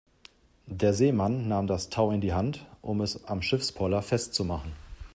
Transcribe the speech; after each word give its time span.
Der 0.65 0.95
Seemann 0.95 1.47
nahm 1.47 1.67
das 1.67 1.91
Tau 1.91 2.09
in 2.09 2.21
die 2.21 2.33
Hand, 2.33 2.65
um 2.81 3.01
es 3.01 3.23
am 3.25 3.43
Schiffspoller 3.43 4.01
festzumachen. 4.01 4.71